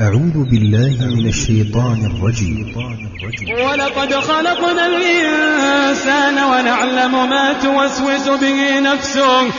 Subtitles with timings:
[0.00, 2.74] أعوذ بالله من الشيطان الرجيم.
[3.66, 9.50] ولقد خلقنا الإنسان ونعلم ما توسوس به نفسه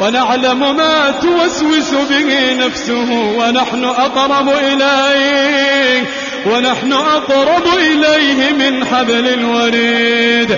[0.00, 6.02] ونعلم ما توسوس به نفسه ونحن أقرب إليه
[6.46, 10.50] ونحن أقرب إليه من حبل الوريد.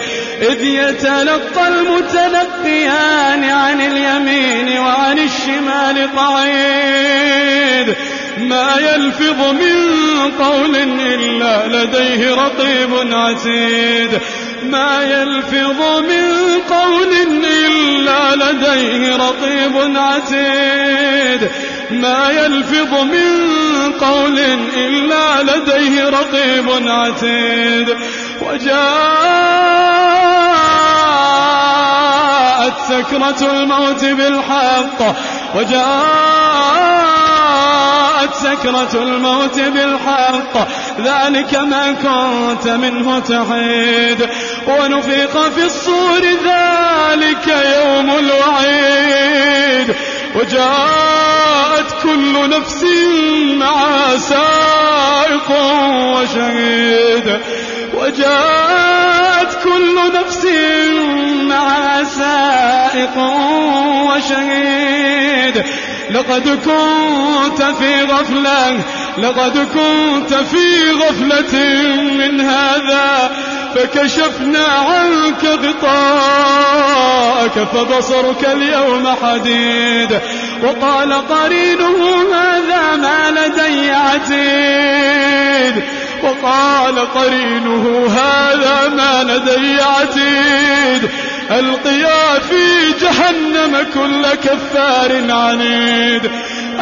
[0.43, 7.96] إذ يتلقى المتلقيان عن اليمين وعن الشمال قعيد.
[8.38, 9.76] ما يلفظ من
[10.38, 14.20] قول إلا لديه رقيب عتيد.
[14.62, 17.12] ما يلفظ من قول
[17.45, 21.50] إلا لديه رقيب عتيد.
[21.90, 23.52] ما يلفظ من
[24.00, 24.38] قول
[24.76, 27.96] إلا لديه رقيب عتيد.
[28.42, 28.87] وجاءت
[32.88, 35.16] سكرة الموت بالحق.
[35.54, 36.35] وجاءت
[38.35, 40.69] سكرة الموت بالحق.
[41.01, 44.29] ذلك ما كنت منه تحيد
[44.66, 49.95] ونفيق في الصور ذلك يوم الوعيد.
[50.35, 52.85] وجاءت كل نفس
[53.55, 55.51] مع سائق
[56.16, 57.40] وشهيد.
[57.95, 60.46] وجاءت كل نفس
[61.43, 63.16] مع سائق
[64.11, 65.65] وشهيد.
[66.10, 68.81] لقد كنت في غفلة
[69.19, 71.54] لقد كنت في غفلة
[72.19, 73.31] من هذا
[73.75, 76.88] فكشفنا عنك غطاءك
[77.72, 80.21] فبصرك اليوم حديد.
[80.62, 85.82] وقال قرينه هذا ما لدي عتيد.
[86.22, 91.10] وقال قرينه هذا ما لدي عتيد.
[91.50, 95.96] ألقيا في جهنم كل كفار عنيد.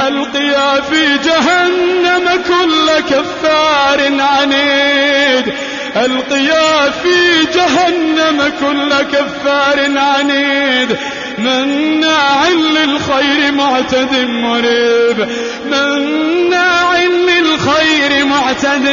[0.07, 5.55] ألقيا في جهنم كل كفار عنيد.
[5.97, 10.97] ألقيا في جهنم كل كفار عنيد.
[11.39, 15.29] مناع للخير معتد مريب.
[15.67, 18.89] مناع للخير معتد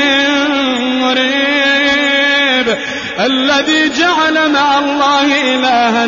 [1.02, 2.78] مريب.
[3.20, 6.08] الذي جعل مع الله إلها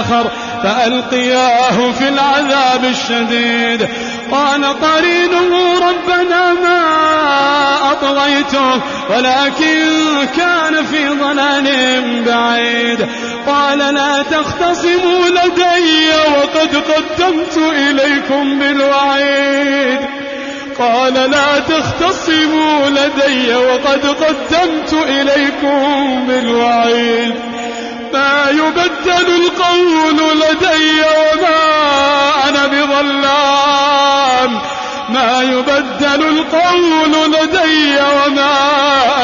[0.00, 0.30] آخر.
[0.64, 3.88] فألقياه في العذاب الشديد.
[4.32, 6.80] قال قرينه ربنا ما
[7.92, 8.74] أطغيته
[9.10, 11.66] ولكن كان في ضلال
[12.26, 13.08] بعيد.
[13.46, 16.08] قال لا تختصموا لدي
[16.38, 19.98] وقد قدمت إليكم بالوعيد.
[20.78, 27.53] قال لا تختصموا لدي وقد قدمت إليكم بالوعيد.
[28.14, 31.60] ما يبدل القول لدي وما
[32.48, 34.60] أنا بظلام.
[35.08, 38.54] ما يبدل القول لدي وما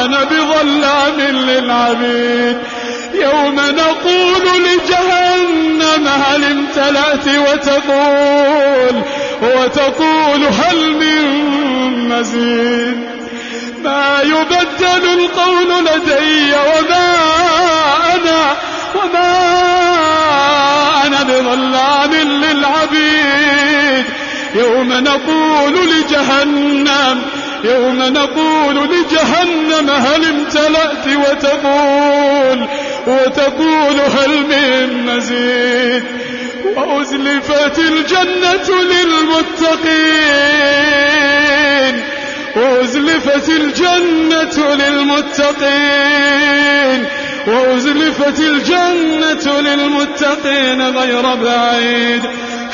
[0.05, 2.57] أنا بظلام للعبيد.
[3.13, 9.01] يوم نقول لجهنم هل امتلأت وتقول؟
[9.41, 11.25] وتقول هل من
[12.09, 13.11] مزيد.
[13.83, 17.40] ما يبدل القول لدي وما
[18.95, 19.31] وما
[21.07, 24.05] أنا بظلام للعبيد.
[24.55, 27.21] يوم نقول لجهنم
[27.63, 32.67] يوم نقول لجهنم هل امتلأت وتقول؟
[33.07, 36.03] وتقول هل من مزيد؟
[36.75, 40.01] وأزلفت الجنة للمتقين.
[42.55, 45.81] وأزلفت الجنة للمتقين.
[47.47, 52.21] وأزلفت الجنة للمتقين غير بعيد.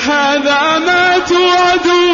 [0.08, 2.08] هذا ما توعدون.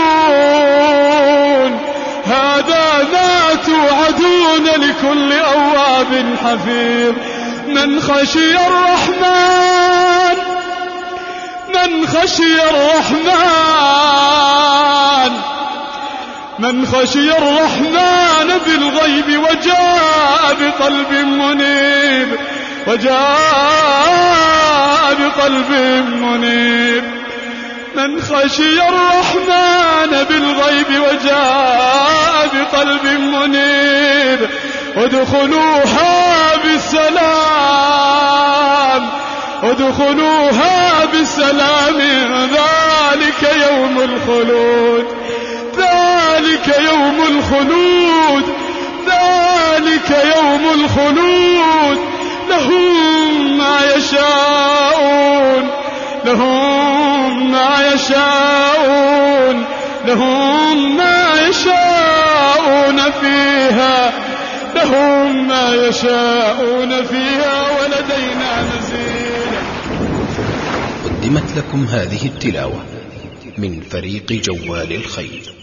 [2.25, 7.14] هذا ما توعدون لكل أواب حفيظ.
[7.68, 10.38] من خشي الرحمن
[11.75, 14.14] من خشي الرحمن
[16.59, 21.22] من خشي الرحمن بالغيب وجاء بقلب
[22.88, 23.24] وجاء
[25.20, 25.72] بقلب
[26.22, 27.03] منيب
[27.96, 34.50] من خشي الرحمن بالغيب وجاء بقلب منيب
[34.97, 37.94] ادخلوها بسلام
[39.64, 42.00] ادخلوها بسلام
[42.52, 45.06] ذلك يوم الخلود
[45.78, 48.46] ذلك يوم الخلود
[49.08, 51.42] ذلك يوم الخلود.
[54.14, 55.70] يشاءون
[56.26, 59.66] لهم ما يشاءون
[60.08, 64.14] لهم ما يشاءون فيها
[64.76, 69.54] لهم ما يشاءون فيها ولدينا مزيد
[71.06, 72.84] قدمت لكم هذه التلاوة
[73.58, 75.63] من فريق جوال الخير.